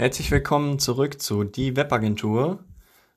[0.00, 2.60] Herzlich willkommen zurück zu Die Webagentur.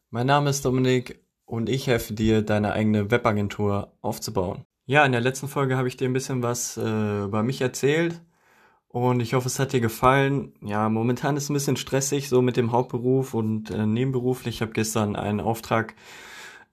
[0.10, 4.66] Mein Name ist Dominik und ich helfe dir, deine eigene Webagentur aufzubauen.
[4.88, 8.20] Ja, in der letzten Folge habe ich dir ein bisschen was äh, über mich erzählt
[8.88, 10.54] und ich hoffe, es hat dir gefallen.
[10.62, 14.55] Ja, momentan ist es ein bisschen stressig, so mit dem Hauptberuf und äh, nebenberuflich.
[14.55, 15.93] Ich habe gestern einen Auftrag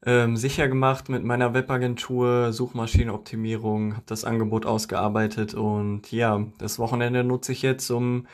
[0.06, 7.24] ähm, sicher gemacht mit meiner Webagentur, Suchmaschinenoptimierung, habe das Angebot ausgearbeitet und ja, das Wochenende
[7.24, 8.26] nutze ich jetzt, um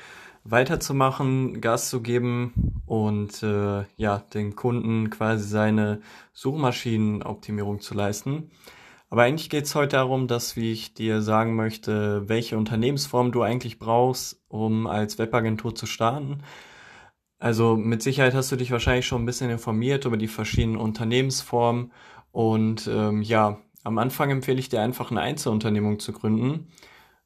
[0.45, 6.01] weiterzumachen, Gas zu geben und äh, ja, den Kunden quasi seine
[6.33, 8.51] Suchmaschinenoptimierung zu leisten.
[9.09, 13.43] Aber eigentlich geht es heute darum, dass wie ich dir sagen möchte, welche Unternehmensform du
[13.43, 16.43] eigentlich brauchst, um als Webagentur zu starten.
[17.39, 21.93] Also mit Sicherheit hast du dich wahrscheinlich schon ein bisschen informiert über die verschiedenen Unternehmensformen
[22.33, 26.69] und ähm, ja, am Anfang empfehle ich dir einfach eine Einzelunternehmung zu gründen,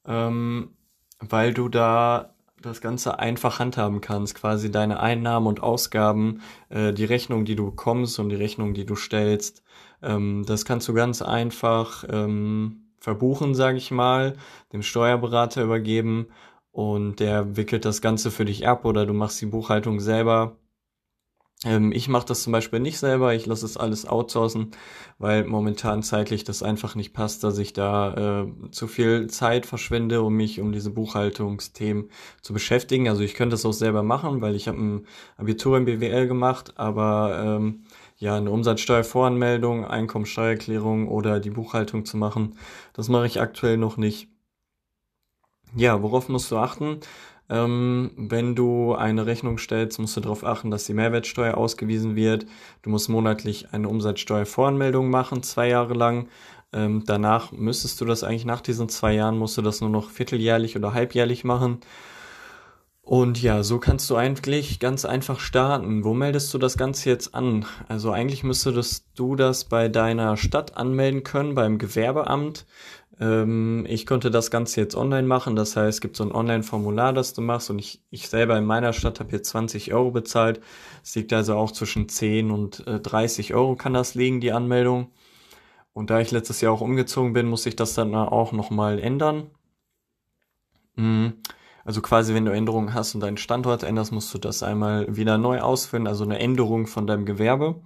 [0.04, 0.76] ähm,
[1.20, 7.04] weil du da das Ganze einfach handhaben kannst, quasi deine Einnahmen und Ausgaben, äh, die
[7.04, 9.62] Rechnung, die du bekommst und die Rechnung, die du stellst,
[10.02, 14.36] ähm, das kannst du ganz einfach ähm, verbuchen, sage ich mal,
[14.72, 16.28] dem Steuerberater übergeben
[16.72, 20.56] und der wickelt das Ganze für dich ab oder du machst die Buchhaltung selber
[21.64, 24.70] ähm, ich mache das zum Beispiel nicht selber, ich lasse es alles outsourcen,
[25.18, 30.22] weil momentan zeitlich das einfach nicht passt, dass ich da äh, zu viel Zeit verschwende,
[30.22, 32.10] um mich um diese Buchhaltungsthemen
[32.42, 33.08] zu beschäftigen.
[33.08, 35.06] Also ich könnte das auch selber machen, weil ich habe ein
[35.36, 37.84] Abitur im BWL gemacht, aber ähm,
[38.18, 42.56] ja, eine Umsatzsteuervoranmeldung, Einkommensteuererklärung oder die Buchhaltung zu machen,
[42.92, 44.28] das mache ich aktuell noch nicht.
[45.76, 47.00] Ja, worauf musst du achten?
[47.50, 52.46] Ähm, wenn du eine Rechnung stellst, musst du darauf achten, dass die Mehrwertsteuer ausgewiesen wird.
[52.82, 56.28] Du musst monatlich eine Umsatzsteuervoranmeldung machen, zwei Jahre lang.
[56.72, 60.10] Ähm, danach müsstest du das eigentlich nach diesen zwei Jahren, musst du das nur noch
[60.10, 61.80] vierteljährlich oder halbjährlich machen.
[63.08, 66.04] Und ja, so kannst du eigentlich ganz einfach starten.
[66.04, 67.64] Wo meldest du das Ganze jetzt an?
[67.88, 72.66] Also eigentlich müsstest du das bei deiner Stadt anmelden können, beim Gewerbeamt.
[73.20, 75.56] Ähm, ich konnte das Ganze jetzt online machen.
[75.56, 77.70] Das heißt, es gibt so ein Online-Formular, das du machst.
[77.70, 80.60] Und ich, ich selber in meiner Stadt habe jetzt 20 Euro bezahlt.
[81.02, 85.10] Es liegt also auch zwischen 10 und äh, 30 Euro kann das liegen, die Anmeldung.
[85.92, 89.50] Und da ich letztes Jahr auch umgezogen bin, muss ich das dann auch nochmal ändern.
[90.94, 91.34] Mhm.
[91.84, 95.38] Also quasi, wenn du Änderungen hast und deinen Standort änderst, musst du das einmal wieder
[95.38, 97.80] neu ausführen, also eine Änderung von deinem Gewerbe.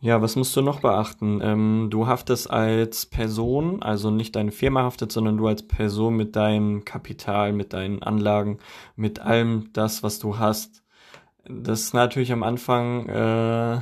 [0.00, 1.40] Ja, was musst du noch beachten?
[1.42, 6.36] Ähm, du haftest als Person, also nicht deine Firma haftet, sondern du als Person mit
[6.36, 8.58] deinem Kapital, mit deinen Anlagen,
[8.94, 10.82] mit allem das, was du hast.
[11.48, 13.14] Das ist natürlich am Anfang äh,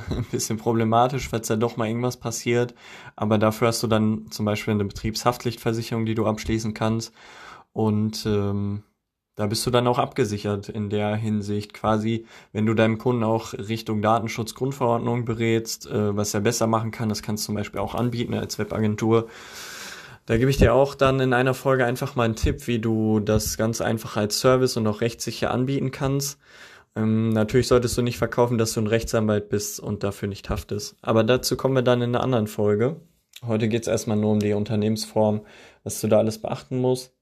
[0.09, 2.75] ein bisschen problematisch, falls da doch mal irgendwas passiert.
[3.15, 7.13] Aber dafür hast du dann zum Beispiel eine Betriebshaftpflichtversicherung, die du abschließen kannst.
[7.73, 8.83] Und ähm,
[9.35, 13.53] da bist du dann auch abgesichert in der Hinsicht quasi, wenn du deinem Kunden auch
[13.53, 17.95] Richtung Datenschutzgrundverordnung berätst, äh, was er besser machen kann, das kannst du zum Beispiel auch
[17.95, 19.27] anbieten als Webagentur.
[20.25, 23.19] Da gebe ich dir auch dann in einer Folge einfach mal einen Tipp, wie du
[23.19, 26.39] das ganz einfach als Service und auch rechtssicher anbieten kannst.
[26.95, 30.95] Ähm, natürlich solltest du nicht verkaufen, dass du ein Rechtsanwalt bist und dafür nicht haftest.
[31.01, 33.01] Aber dazu kommen wir dann in einer anderen Folge.
[33.45, 35.45] Heute geht es erstmal nur um die Unternehmensform,
[35.83, 37.13] was du da alles beachten musst.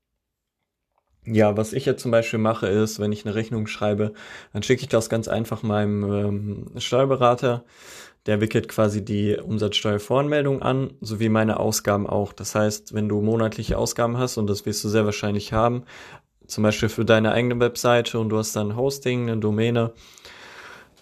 [1.25, 4.13] Ja, was ich jetzt zum Beispiel mache, ist, wenn ich eine Rechnung schreibe,
[4.51, 7.63] dann schicke ich das ganz einfach meinem ähm, Steuerberater.
[8.25, 12.33] Der wickelt quasi die Umsatzsteuervoranmeldung an, sowie meine Ausgaben auch.
[12.33, 15.83] Das heißt, wenn du monatliche Ausgaben hast, und das wirst du sehr wahrscheinlich haben,
[16.47, 19.93] zum Beispiel für deine eigene Webseite und du hast dann Hosting, eine Domäne,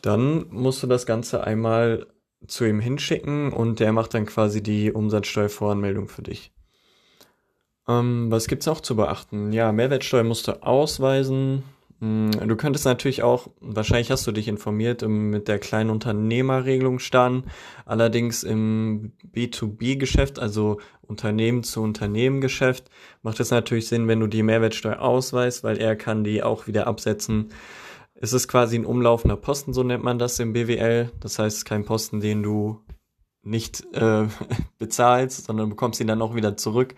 [0.01, 2.07] dann musst du das Ganze einmal
[2.47, 6.51] zu ihm hinschicken und der macht dann quasi die Umsatzsteuervoranmeldung für dich.
[7.99, 9.51] Ähm, was gibt's noch zu beachten?
[9.51, 11.63] Ja, Mehrwertsteuer musst du ausweisen.
[11.99, 17.43] Hm, du könntest natürlich auch, wahrscheinlich hast du dich informiert, mit der kleinen Unternehmerregelung starten.
[17.85, 22.89] Allerdings im B2B-Geschäft, also Unternehmen zu Unternehmen-Geschäft,
[23.21, 26.87] macht es natürlich Sinn, wenn du die Mehrwertsteuer ausweist, weil er kann die auch wieder
[26.87, 27.49] absetzen.
[28.15, 31.11] Es ist quasi ein umlaufender Posten, so nennt man das im BWL.
[31.19, 32.79] Das heißt, kein Posten, den du
[33.43, 34.27] nicht äh,
[34.79, 36.95] bezahlst, sondern bekommst ihn dann auch wieder zurück.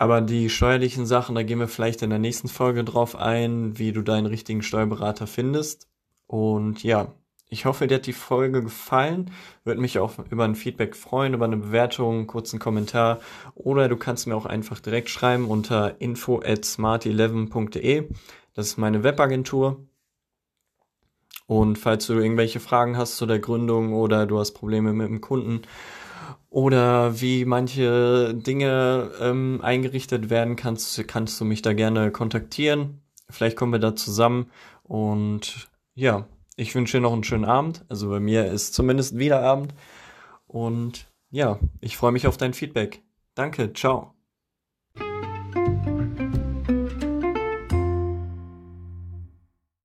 [0.00, 3.90] Aber die steuerlichen Sachen, da gehen wir vielleicht in der nächsten Folge drauf ein, wie
[3.90, 5.88] du deinen richtigen Steuerberater findest.
[6.28, 7.12] Und ja,
[7.48, 9.32] ich hoffe, dir hat die Folge gefallen.
[9.64, 13.18] Würde mich auch über ein Feedback freuen, über eine Bewertung, einen kurzen Kommentar.
[13.56, 18.08] Oder du kannst mir auch einfach direkt schreiben unter info at smart11.de.
[18.54, 19.84] Das ist meine Webagentur.
[21.48, 25.20] Und falls du irgendwelche Fragen hast zu der Gründung oder du hast Probleme mit dem
[25.20, 25.62] Kunden,
[26.50, 33.02] oder wie manche Dinge ähm, eingerichtet werden, kannst, kannst du mich da gerne kontaktieren.
[33.30, 34.50] Vielleicht kommen wir da zusammen
[34.82, 36.26] Und ja,
[36.56, 37.84] ich wünsche dir noch einen schönen Abend.
[37.88, 39.74] Also bei mir ist zumindest wieder Abend.
[40.46, 43.02] Und ja, ich freue mich auf dein Feedback.
[43.34, 44.17] Danke, ciao.